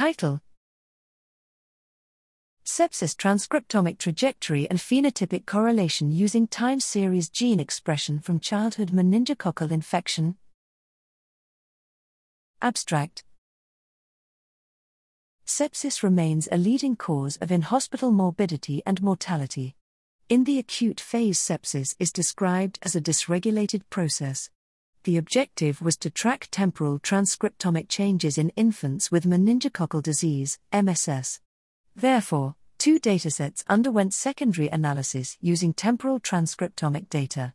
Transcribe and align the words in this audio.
Title 0.00 0.40
Sepsis 2.64 3.14
transcriptomic 3.14 3.98
trajectory 3.98 4.66
and 4.70 4.78
phenotypic 4.78 5.44
correlation 5.44 6.10
using 6.10 6.46
time 6.46 6.80
series 6.80 7.28
gene 7.28 7.60
expression 7.60 8.18
from 8.18 8.40
childhood 8.40 8.92
meningococcal 8.92 9.70
infection. 9.70 10.36
Abstract 12.62 13.24
Sepsis 15.46 16.02
remains 16.02 16.48
a 16.50 16.56
leading 16.56 16.96
cause 16.96 17.36
of 17.36 17.52
in 17.52 17.60
hospital 17.60 18.10
morbidity 18.10 18.82
and 18.86 19.02
mortality. 19.02 19.76
In 20.30 20.44
the 20.44 20.58
acute 20.58 20.98
phase, 20.98 21.38
sepsis 21.38 21.94
is 21.98 22.10
described 22.10 22.78
as 22.80 22.96
a 22.96 23.02
dysregulated 23.02 23.82
process. 23.90 24.48
The 25.04 25.16
objective 25.16 25.80
was 25.80 25.96
to 25.98 26.10
track 26.10 26.48
temporal 26.50 26.98
transcriptomic 26.98 27.88
changes 27.88 28.38
in 28.38 28.50
infants 28.50 29.10
with 29.10 29.24
meningococcal 29.24 30.02
disease, 30.02 30.58
MSS. 30.72 31.40
Therefore, 31.96 32.54
Two 32.80 32.98
datasets 32.98 33.62
underwent 33.68 34.14
secondary 34.14 34.68
analysis 34.68 35.36
using 35.42 35.74
temporal 35.74 36.18
transcriptomic 36.18 37.10
data. 37.10 37.52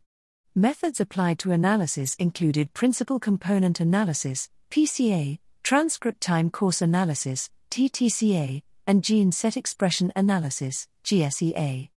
Methods 0.54 1.00
applied 1.00 1.40
to 1.40 1.50
analysis 1.50 2.14
included 2.14 2.72
principal 2.74 3.18
component 3.18 3.80
analysis, 3.80 4.50
PCA, 4.70 5.40
transcript 5.64 6.20
time 6.20 6.48
course 6.48 6.80
analysis, 6.80 7.50
TTCA, 7.72 8.62
and 8.86 9.02
gene 9.02 9.32
set 9.32 9.56
expression 9.56 10.12
analysis, 10.14 10.86
GSEA. 11.02 11.88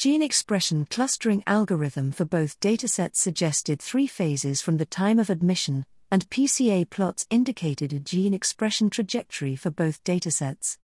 Gene 0.00 0.22
expression 0.22 0.86
clustering 0.88 1.42
algorithm 1.46 2.10
for 2.10 2.24
both 2.24 2.58
datasets 2.58 3.16
suggested 3.16 3.82
three 3.82 4.06
phases 4.06 4.62
from 4.62 4.78
the 4.78 4.86
time 4.86 5.18
of 5.18 5.28
admission, 5.28 5.84
and 6.10 6.26
PCA 6.30 6.88
plots 6.88 7.26
indicated 7.28 7.92
a 7.92 8.00
gene 8.00 8.32
expression 8.32 8.88
trajectory 8.88 9.56
for 9.56 9.68
both 9.68 10.02
datasets. 10.02 10.78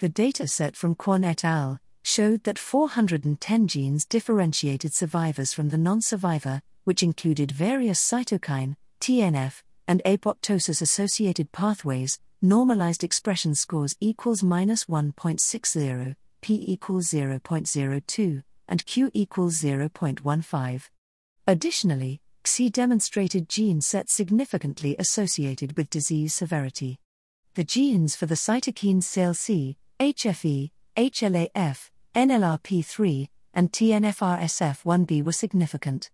The 0.00 0.10
dataset 0.10 0.76
from 0.76 0.96
Kwan 0.96 1.24
et 1.24 1.46
al. 1.46 1.80
showed 2.02 2.44
that 2.44 2.58
410 2.58 3.68
genes 3.68 4.04
differentiated 4.04 4.92
survivors 4.92 5.54
from 5.54 5.70
the 5.70 5.78
non 5.78 6.02
survivor, 6.02 6.60
which 6.84 7.02
included 7.02 7.50
various 7.50 7.98
cytokine, 7.98 8.76
TNF, 9.00 9.62
and 9.86 10.02
apoptosis 10.04 10.82
associated 10.82 11.52
pathways, 11.52 12.18
normalized 12.42 13.02
expression 13.02 13.54
scores 13.54 13.96
equals 13.98 14.42
minus 14.42 14.84
1.60, 14.84 16.16
p 16.42 16.64
equals 16.68 17.08
0.02, 17.08 18.42
and 18.68 18.84
q 18.86 19.10
equals 19.14 19.62
0.15. 19.62 20.88
Additionally, 21.46 22.20
GSEA 22.44 22.72
demonstrated 22.72 23.48
gene 23.48 23.80
sets 23.80 24.12
significantly 24.12 24.96
associated 24.98 25.76
with 25.76 25.90
disease 25.90 26.34
severity. 26.34 26.98
The 27.54 27.64
genes 27.64 28.14
for 28.14 28.26
the 28.26 28.34
cytokines 28.34 29.04
CLC, 29.04 29.76
HFE, 29.98 30.70
HLA-F, 30.96 31.90
NLRP3, 32.14 33.28
and 33.54 33.72
TNFRSF1b 33.72 35.24
were 35.24 35.32
significant. 35.32 36.10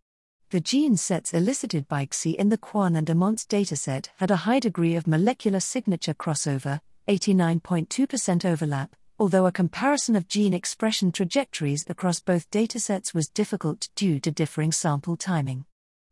The 0.51 0.61
gene 0.61 0.97
sets 0.97 1.35
elicited 1.35 1.89
by 1.89 2.07
GSEA 2.07 2.37
in 2.37 2.49
the 2.49 2.59
Kwan 2.59 2.97
and 2.97 3.07
Emonts 3.07 3.47
dataset 3.47 4.09
had 4.17 4.31
a 4.31 4.45
high 4.47 4.61
degree 4.61 4.95
of 4.95 5.07
molecular 5.07 5.61
signature 5.61 6.15
crossover, 6.15 6.81
89.2% 7.09 8.45
overlap, 8.45 8.95
although 9.19 9.47
a 9.47 9.53
comparison 9.53 10.17
of 10.17 10.29
gene 10.29 10.55
expression 10.55 11.13
trajectories 11.13 11.85
across 11.89 12.21
both 12.21 12.51
datasets 12.51 13.15
was 13.15 13.29
difficult 13.29 13.89
due 13.95 14.19
to 14.21 14.31
differing 14.31 14.73
sample 14.73 15.17
timing. 15.17 15.65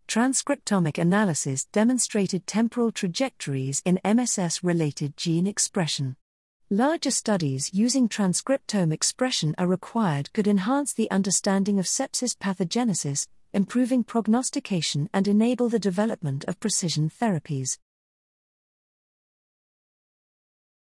Transcriptomic 0.08 0.98
analysis 0.98 1.64
demonstrated 1.66 2.46
temporal 2.46 2.92
trajectories 2.92 3.82
in 3.84 3.98
MSS 4.04 4.62
related 4.62 5.16
gene 5.16 5.46
expression. 5.46 6.16
Larger 6.70 7.10
studies 7.10 7.70
using 7.72 8.08
transcriptome 8.08 8.92
expression 8.92 9.54
are 9.58 9.66
required 9.66 10.32
could 10.32 10.46
enhance 10.46 10.94
the 10.94 11.10
understanding 11.10 11.78
of 11.78 11.86
sepsis 11.86 12.36
pathogenesis, 12.36 13.26
improving 13.52 14.04
prognostication 14.04 15.10
and 15.12 15.28
enable 15.28 15.68
the 15.68 15.78
development 15.78 16.44
of 16.46 16.60
precision 16.60 17.10
therapies. 17.10 17.78